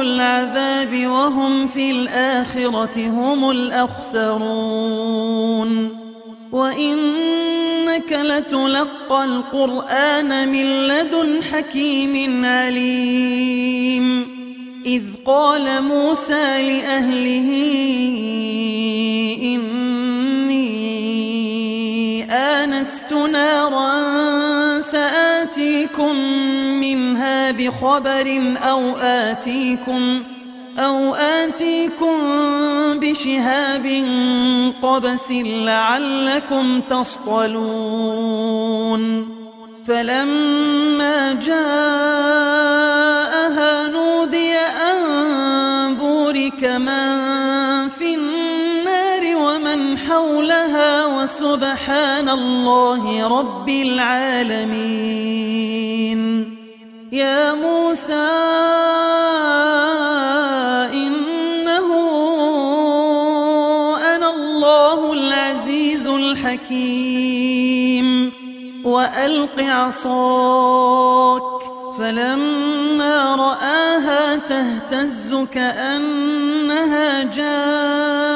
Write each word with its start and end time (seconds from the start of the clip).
العذاب 0.00 1.06
وهم 1.06 1.66
في 1.66 1.90
الآخرة 1.90 3.08
هم 3.08 3.50
الأخسرون. 3.50 4.40
وإنك 6.52 8.12
لتلقى 8.12 9.24
القرآن 9.24 10.48
من 10.48 10.88
لدن 10.88 11.42
حكيم 11.42 12.44
عليم. 12.44 14.36
إذ 14.86 15.02
قال 15.24 15.82
موسى 15.82 16.62
لأهله 16.62 17.50
آنست 22.66 23.12
نارا 23.12 24.80
سآتيكم 24.80 26.16
منها 26.80 27.50
بخبر 27.50 28.56
أو 28.56 28.96
آتيكم 28.96 30.22
أو 30.78 31.14
آتيكم 31.14 32.18
بشهاب 32.98 34.04
قبس 34.82 35.32
لعلكم 35.46 36.80
تصطلون 36.80 38.16
فلما 39.84 41.32
جاءها 41.32 41.56
نودي 43.88 44.54
أن 44.56 45.94
بورك 45.94 46.64
من 46.64 47.88
في 47.88 48.14
النار 48.14 48.65
ومن 49.76 49.98
حولها 49.98 51.06
وسبحان 51.06 52.28
الله 52.28 53.28
رب 53.28 53.68
العالمين. 53.68 54.76
يا 57.12 57.54
موسى 57.54 58.28
إنه 60.92 61.88
أنا 64.16 64.30
الله 64.30 65.12
العزيز 65.12 66.06
الحكيم. 66.06 67.46
وألق 68.84 69.60
عصاك 69.60 71.42
فلما 71.98 73.36
رآها 73.36 74.36
تهتز 74.36 75.34
كأنها 75.52 77.22
جان. 77.22 78.35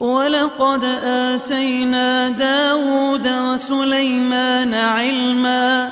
ولقد 0.00 0.84
آتينا 1.04 2.28
داود 2.28 3.28
وسليمان 3.28 4.74
علما 4.74 5.90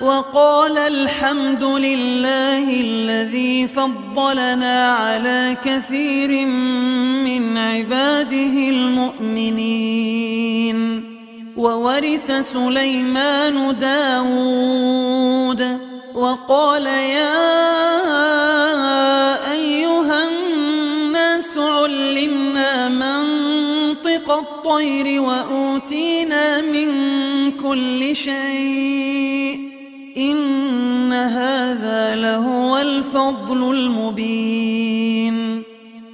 وقال 0.00 0.78
الحمد 0.78 1.64
لله 1.64 2.80
الذي 2.80 3.66
فضلنا 3.68 4.92
على 4.92 5.56
كثير 5.64 6.46
من 6.46 7.58
عباده 7.58 8.56
المؤمنين. 8.74 10.20
وورث 11.56 12.32
سليمان 12.40 13.76
داود 13.80 15.20
وقال 16.14 16.86
يا 16.86 17.60
أيها 19.52 20.28
الناس 20.28 21.58
علمنا 21.58 22.88
منطق 24.20 24.32
الطير 24.32 25.22
وأوتينا 25.22 26.60
من 26.60 26.90
كل 27.52 28.16
شيء. 28.16 29.70
إن 30.16 31.12
هذا 31.12 32.16
لهو 32.16 32.78
الفضل 32.78 33.74
المبين. 33.74 35.62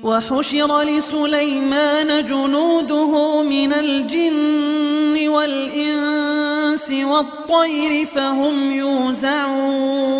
وحشر 0.02 0.82
لسليمان 0.82 2.24
جنوده 2.24 3.42
من 3.42 3.72
الجن 3.72 5.28
والإنس 5.28 6.90
والطير 6.90 8.06
فهم 8.06 8.72
يوزعون. 8.72 10.16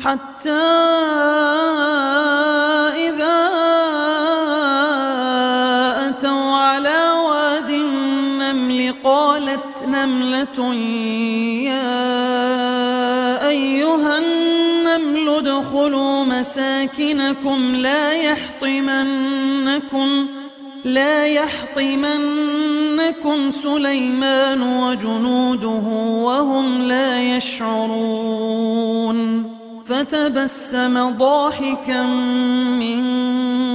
حتى 0.00 0.68
نملة 10.06 10.74
يا 11.64 11.98
أيها 13.48 14.18
النمل 14.18 15.28
ادخلوا 15.28 16.24
مساكنكم 16.24 17.76
لا 17.76 18.12
يحطمنكم 18.12 19.46
لا 20.84 21.26
يحطمنكم 21.26 22.70
سليمان 23.50 24.62
وجنوده 24.62 25.82
وهم 26.24 26.82
لا 26.82 27.36
يشعرون 27.36 28.72
فتبسم 29.84 31.10
ضاحكا 31.10 32.02
من 32.82 33.02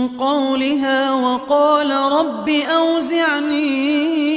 قولها 0.07 1.13
وقال 1.13 1.91
رب 1.91 2.49
أوزعني 2.49 4.36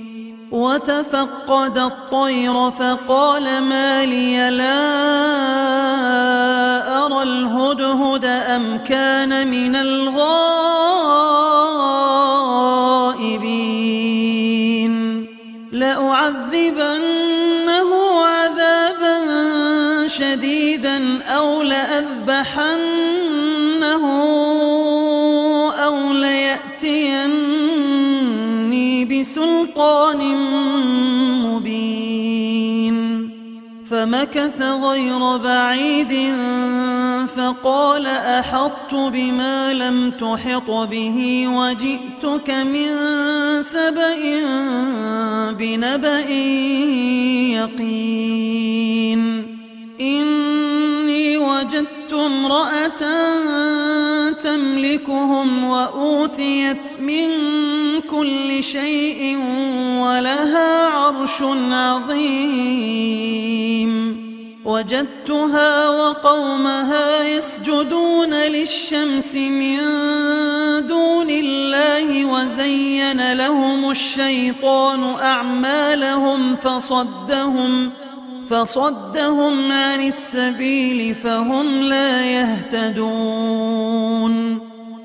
وتفقد 0.51 1.77
الطير 1.77 2.71
فقال 2.71 3.61
ما 3.61 4.05
لي 4.05 4.49
لا 4.49 4.81
أرى 7.05 7.23
الهدهد 7.23 8.25
أم 8.25 8.77
كان 8.77 9.47
من 9.47 9.75
الغائبين 9.75 11.00
بسلطان 29.81 30.21
مبين 31.45 32.97
فمكث 33.89 34.61
غير 34.61 35.37
بعيد 35.37 36.35
فقال 37.35 38.07
أحطت 38.07 38.93
بما 38.93 39.73
لم 39.73 40.11
تحط 40.11 40.71
به 40.71 41.47
وجئتك 41.47 42.49
من 42.49 42.91
سبأ 43.61 44.15
بنبأ 45.51 46.29
يقين 47.57 49.21
إني 50.01 51.37
وجدت 51.37 52.13
امرأة 52.13 53.01
تملكهم 54.31 55.63
وأوتيت 55.63 56.99
من 56.99 57.29
كل 58.11 58.63
شيء 58.63 59.37
ولها 60.01 60.87
عرش 60.87 61.41
عظيم. 61.71 63.11
وجدتها 64.65 65.89
وقومها 65.89 67.23
يسجدون 67.23 68.33
للشمس 68.33 69.35
من 69.35 69.77
دون 70.87 71.29
الله 71.29 72.25
وزين 72.25 73.33
لهم 73.33 73.89
الشيطان 73.89 75.03
أعمالهم 75.03 76.55
فصدهم 76.55 77.91
فصدهم 78.49 79.71
عن 79.71 80.07
السبيل 80.07 81.15
فهم 81.15 81.81
لا 81.81 82.25
يهتدون. 82.25 83.91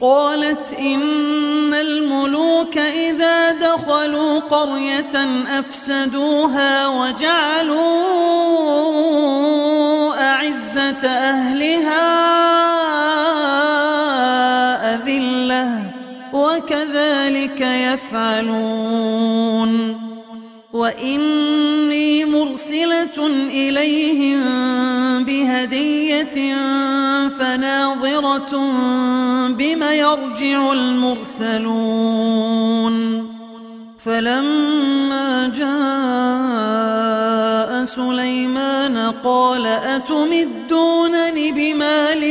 قالت 0.00 0.74
إن 0.78 1.74
الملوك 1.74 2.78
إذا 2.78 3.52
دخلوا 3.52 4.38
قرية 4.38 5.44
أفسدوها 5.58 6.88
وجعلوا 6.88 7.76
أعزة 10.20 11.08
أهلها 11.08 12.06
أذلة 14.94 15.82
وكذلك 16.32 17.60
يفعلون. 17.60 19.16
وإني 20.72 22.24
مرسلة 22.24 23.26
إليهم 23.48 24.40
بهدية 25.24 26.56
فناظرة 27.28 28.52
بم 29.48 29.65
يرجع 29.98 30.72
المرسلون. 30.72 32.16
فلما 33.98 35.48
جاء 35.48 36.86
سليمان 37.84 39.12
قال 39.24 39.66
أتمدونني 39.66 41.52
بمال 41.52 42.22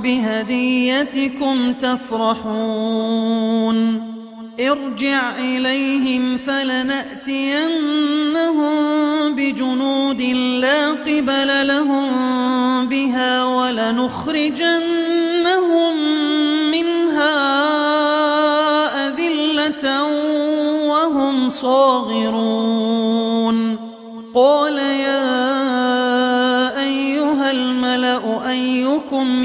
بهديتكم 0.00 1.72
تفرحون. 1.72 3.22
ارجع 4.60 5.36
إليهم 5.38 6.38
فلنأتينهم 6.38 7.72
بجنود 9.34 10.22
لا 10.60 10.90
قبل 10.90 11.66
لهم 11.68 12.08
بها 12.88 13.44
ولنخرجن 13.44 14.82
لنذيقنهم 15.42 15.96
منها 16.70 17.38
أذلة 19.08 20.04
وهم 20.88 21.48
صاغرون. 21.50 22.76
قال 24.34 24.78
يا 24.78 25.32
أيها 26.82 27.50
الملأ 27.50 28.50
أيكم 28.50 29.44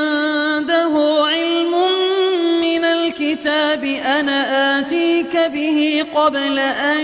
أنا 4.21 4.79
آتيك 4.79 5.37
به 5.53 6.05
قبل 6.15 6.59
أن 6.59 7.01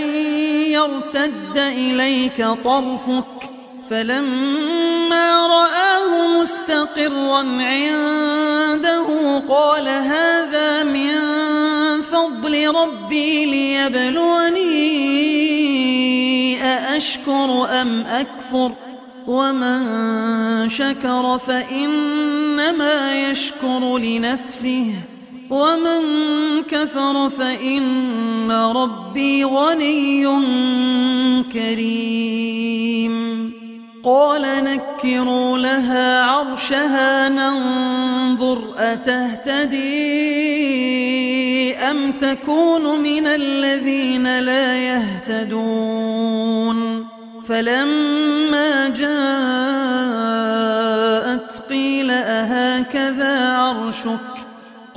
يرتد 0.70 1.58
إليك 1.58 2.46
طرفك 2.64 3.50
فلما 3.90 5.46
رآه 5.46 6.40
مستقرا 6.40 7.38
عنده 7.62 9.06
قال 9.48 9.88
هذا 9.88 10.82
من 10.82 11.12
فضل 12.02 12.74
ربي 12.74 13.46
ليبلوني 13.46 14.68
أأشكر 16.62 17.66
أم 17.82 18.00
أكفر 18.00 18.72
ومن 19.26 20.68
شكر 20.68 21.38
فإنما 21.38 23.14
يشكر 23.30 23.98
لنفسه 23.98 24.94
ومن 25.50 26.02
كفر 26.62 27.28
فإن 27.28 28.52
ربي 28.52 29.44
غني 29.44 30.26
كريم. 31.52 33.18
قال 34.04 34.42
نكروا 34.64 35.58
لها 35.58 36.22
عرشها 36.22 37.28
ننظر 37.28 38.74
أتهتدي 38.78 39.88
أم 41.76 42.12
تكون 42.12 43.00
من 43.00 43.26
الذين 43.26 44.38
لا 44.38 44.76
يهتدون؟ 44.76 46.28
فلما 47.48 48.88
جاءت 48.88 49.08
قيل 51.68 52.10
أهكذا 52.10 53.48
عرشك؟ 53.48 54.27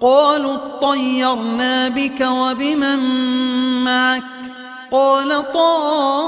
قالوا 0.00 0.54
اطيرنا 0.54 1.88
بك 1.88 2.20
وبمن 2.20 2.98
معك 3.84 4.24
قال 4.92 5.52
طائركم 5.52 6.20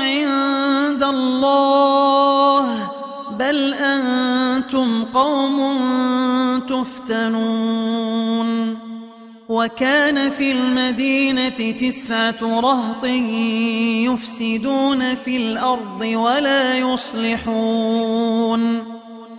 عند 0.00 1.02
الله 1.02 2.90
بل 3.38 3.74
أنتم 3.74 5.04
قوم 5.04 5.78
تفتنون 6.68 8.44
وكان 9.48 10.30
في 10.30 10.52
المدينة 10.52 11.72
تسعة 11.80 12.60
رهط 12.60 13.04
يفسدون 14.04 15.14
في 15.14 15.36
الأرض 15.36 16.00
ولا 16.00 16.78
يصلحون 16.78 18.14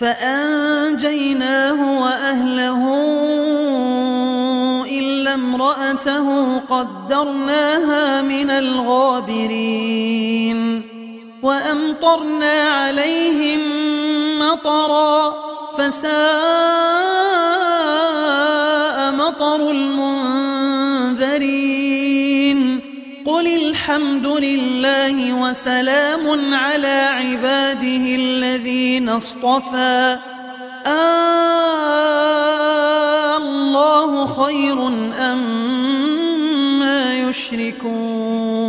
فأنجيناه 0.00 2.00
وأهله 2.02 2.82
إلا 4.98 5.34
امرأته 5.34 6.58
قدرناها 6.58 8.22
من 8.22 8.50
الغابرين 8.50 9.80
وأمطرنا 11.42 12.68
عليهم 12.68 13.60
مطرا 14.38 15.34
فساء 15.78 17.29
الحمد 23.90 24.26
لله 24.26 25.32
وسلام 25.42 26.54
على 26.54 27.08
عباده 27.10 28.14
الذين 28.22 29.08
اصطفى. 29.08 30.18
آه 30.86 31.76
الله 33.36 34.26
خير 34.26 34.88
أما 35.30 37.18
يشركون. 37.18 38.60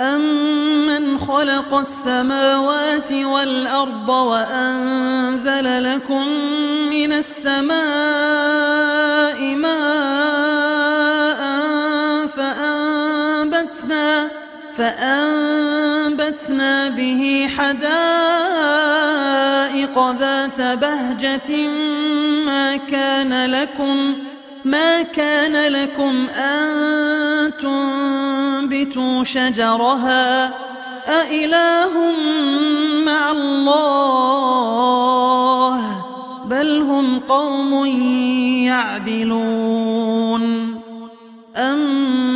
أمن 0.00 1.18
خلق 1.18 1.74
السماوات 1.74 3.12
والأرض 3.12 4.08
وأنزل 4.08 5.94
لكم 5.94 6.28
من 6.90 7.12
السماء 7.12 7.76
ماء 9.54 10.25
فأنبتنا 14.76 16.68
به 16.88 17.48
حدائق 17.58 17.86
ذات 20.10 20.60
بهجة 20.60 21.68
ما 22.46 22.76
كان 22.76 23.46
لكم 23.50 24.14
ما 24.64 25.02
كان 25.02 25.72
لكم 25.72 26.26
أن 26.28 27.52
تنبتوا 27.62 29.24
شجرها 29.24 30.52
أإله 31.08 32.12
مع 33.06 33.30
الله؟ 33.30 34.46
بل 36.46 36.80
هم 36.80 37.18
قوم 37.18 37.86
يعدلون. 38.66 40.46
أمن 41.56 42.35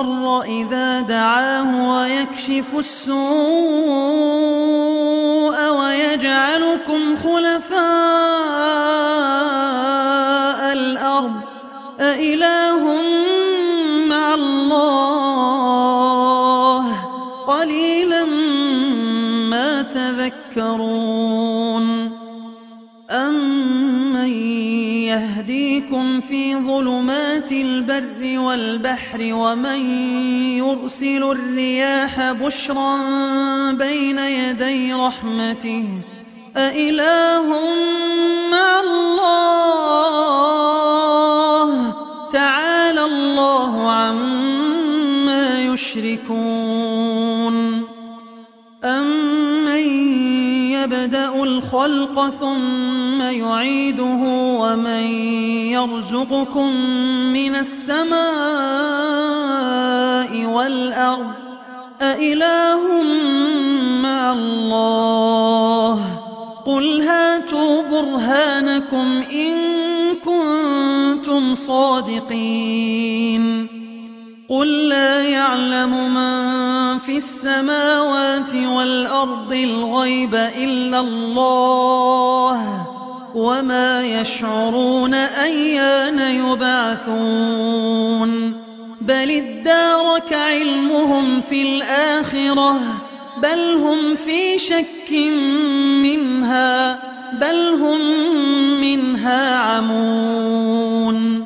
المضطر 0.00 0.42
إذا 0.42 1.00
دعاه 1.00 1.90
ويكشف 1.90 2.78
السوء 2.78 3.16
ويجعلكم 5.70 7.16
خلفاء 7.16 7.82
الأرض. 10.72 11.32
أإله 12.00 13.00
مع 14.08 14.34
الله. 14.34 14.86
قليلا 17.46 18.24
ما 19.50 19.82
تذكرون. 19.82 21.06
أمن 23.10 24.28
يهديكم 25.06 26.20
في 26.20 26.56
ظلمات 26.56 26.95
البر 27.98 28.38
والبحر 28.38 29.18
ومن 29.20 29.80
يرسل 30.58 31.22
الرياح 31.22 32.32
بشرا 32.32 32.96
بين 33.72 34.18
يدي 34.18 34.92
رحمته 34.92 35.84
أإله 36.56 37.46
مع 38.50 38.80
الله؟ 38.80 39.26
تعالى 42.32 43.04
الله 43.04 43.90
عما 43.90 45.64
يشركون 45.66 46.85
الخلق 51.56 52.30
ثم 52.40 53.22
يعيده 53.22 54.22
ومن 54.60 55.04
يرزقكم 55.72 56.72
من 57.32 57.54
السماء 57.54 58.16
والأرض 60.46 61.32
أإله 62.00 63.02
مع 64.02 64.32
الله 64.32 65.98
قل 66.66 67.00
هاتوا 67.00 67.82
برهانكم 67.90 69.22
إن 69.32 69.54
كنتم 70.24 71.54
صادقين 71.54 73.06
قل 74.48 74.88
لا 74.88 75.22
يعلم 75.22 76.14
من 76.14 76.45
في 76.98 77.16
السماوات 77.16 78.54
والأرض 78.54 79.52
الغيب 79.52 80.34
إلا 80.34 81.00
الله 81.00 82.86
وما 83.34 84.02
يشعرون 84.04 85.14
أيان 85.14 86.18
يبعثون 86.46 87.86
بل 89.00 89.30
ادارك 89.30 90.32
علمهم 90.32 91.40
في 91.40 91.62
الآخرة 91.62 92.80
بل 93.42 93.78
هم 93.82 94.14
في 94.14 94.58
شك 94.58 95.12
منها 96.02 96.98
بل 97.32 97.74
هم 97.80 98.00
منها 98.80 99.56
عمون 99.56 101.45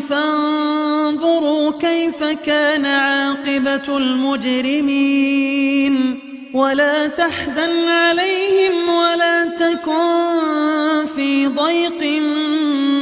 فانظروا 0.00 1.70
كيف 1.70 2.24
كان 2.24 2.86
عاقبة 2.86 3.96
المجرمين. 3.96 5.44
ولا 6.54 7.06
تحزن 7.06 7.88
عليهم 7.88 8.88
ولا 8.88 9.44
تكن 9.44 11.06
في 11.16 11.46
ضيق 11.46 12.22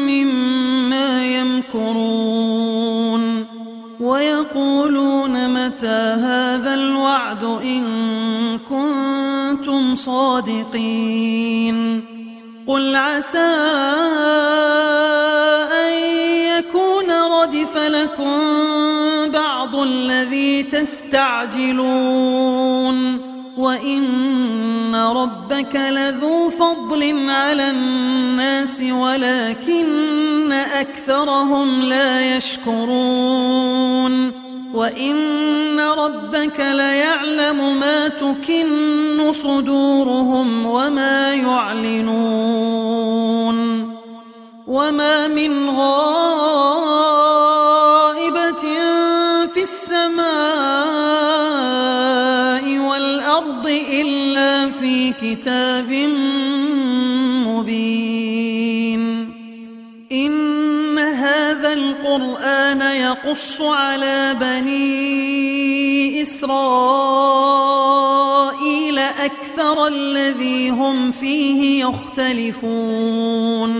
مما 0.08 1.26
يمكرون. 1.26 3.22
ويقولون 4.00 5.66
متى 5.66 6.16
هذا 6.22 6.74
الوعد 6.74 7.44
إن 7.44 8.58
كنتم 8.58 9.94
صادقين. 9.94 11.72
قل 12.66 12.96
عسى 12.96 13.52
الذي 20.82 20.90
تستعجلون 20.90 22.18
وإن 23.58 24.94
ربك 24.94 25.76
لذو 25.76 26.50
فضل 26.50 27.30
على 27.30 27.70
الناس 27.70 28.82
ولكن 28.90 30.52
أكثرهم 30.52 31.82
لا 31.82 32.36
يشكرون. 32.36 33.62
وإن 34.74 35.80
ربك 35.80 36.60
ليعلم 36.60 37.80
ما 37.80 38.08
تكن 38.08 39.32
صدورهم 39.32 40.66
وما 40.66 41.34
يعلنون. 41.34 42.72
وما 44.66 45.28
من 45.28 45.70
غائبة 45.70 47.41
كتاب 55.20 55.92
مبين. 57.46 59.02
إن 60.12 60.98
هذا 60.98 61.72
القرآن 61.72 62.80
يقص 62.80 63.60
على 63.60 64.36
بني 64.40 66.22
إسرائيل 66.22 66.58
أكثر 68.98 69.86
الذي 69.86 70.70
هم 70.70 71.10
فيه 71.10 71.84
يختلفون. 71.84 73.72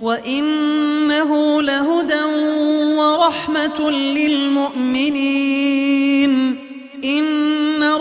وإنه 0.00 1.62
لهدى 1.62 2.24
ورحمة 2.96 3.90
للمؤمنين. 3.90 6.07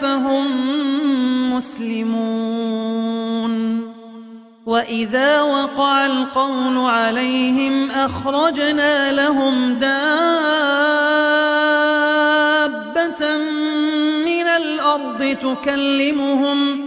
فهم 0.00 0.46
مسلمون. 1.54 3.10
وإذا 4.66 5.42
وقع 5.42 6.06
القول 6.06 6.76
عليهم 6.76 7.90
أخرجنا 7.90 9.12
لهم 9.12 9.74
دابة 9.74 9.90
من 14.24 14.46
الأرض 14.46 15.36
تكلمهم 15.42 16.80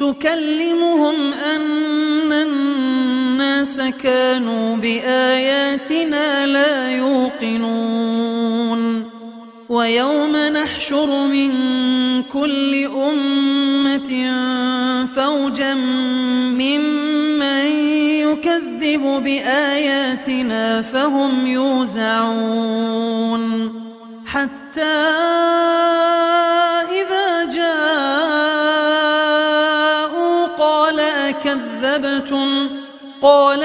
تكلمهم 0.00 1.32
أن 1.32 2.32
الناس 2.32 3.80
كانوا 3.80 4.76
بآياتنا 4.76 6.46
لا 6.46 6.90
يوقنون. 6.96 8.78
ويوم 9.68 10.36
نحشر 10.36 11.26
من 11.26 11.50
كل 12.32 12.84
أمة 12.84 14.10
فوجا 15.16 15.74
ممن 16.54 17.66
يكذب 18.20 19.02
بآياتنا 19.24 20.82
فهم 20.82 21.46
يوزعون. 21.46 22.68
حتى 24.26 24.82
إذا 27.00 27.44
جاءوا 27.44 27.86
قال 30.46 31.00
أكذبتم؟ 31.00 32.68
قال 33.22 33.64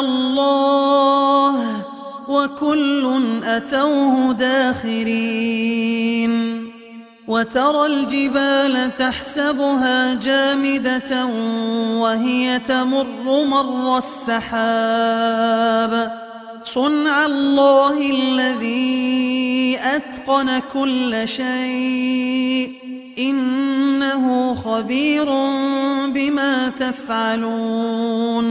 الله 0.00 1.84
وكل 2.28 3.20
أتوه 3.44 4.32
داخرين 4.32 6.30
وترى 7.28 7.86
الجبال 7.86 8.94
تحسبها 8.94 10.14
جامدة 10.14 11.26
وهي 12.00 12.58
تمر 12.58 13.44
مر 13.44 13.98
السحاب 13.98 15.40
صنع 16.64 17.26
الله 17.26 18.10
الذي 18.10 19.78
أتقن 19.82 20.58
كل 20.58 21.28
شيء 21.28 22.72
إنه 23.18 24.54
خبير 24.54 25.24
بما 26.14 26.68
تفعلون 26.68 28.50